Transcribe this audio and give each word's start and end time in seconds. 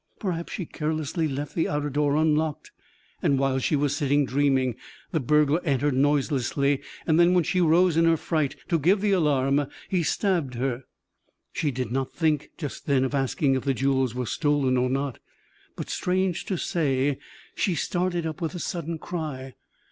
Perhaps 0.17 0.53
she 0.53 0.65
carelessly 0.65 1.27
left 1.27 1.53
the 1.53 1.67
outer 1.69 1.91
door 1.91 2.15
unlocked, 2.15 2.71
and, 3.21 3.37
while 3.37 3.59
she 3.59 3.75
was 3.75 3.95
sitting 3.95 4.25
dreaming, 4.25 4.75
the 5.11 5.19
burglar 5.19 5.61
entered 5.63 5.93
noiselessly; 5.93 6.81
then, 7.05 7.35
when 7.35 7.43
she 7.43 7.61
rose 7.61 7.95
in 7.97 8.05
her 8.05 8.17
fright 8.17 8.55
to 8.67 8.79
give 8.79 8.99
the 8.99 9.11
alarm, 9.11 9.67
he 9.89 10.01
stabbed 10.01 10.55
her." 10.55 10.85
She 11.53 11.69
did 11.69 11.91
not 11.91 12.11
think 12.13 12.49
just 12.57 12.87
then 12.87 13.03
of 13.03 13.13
asking 13.13 13.53
if 13.53 13.63
the 13.63 13.75
jewels 13.75 14.15
were 14.15 14.25
stolen 14.25 14.75
or 14.75 14.89
not; 14.89 15.19
but, 15.75 15.87
strange 15.91 16.45
to 16.45 16.57
say, 16.57 17.19
she 17.53 17.75
started 17.75 18.25
up 18.25 18.41
with 18.41 18.55
a 18.55 18.59
sudden 18.59 18.97
cry. 18.97 19.53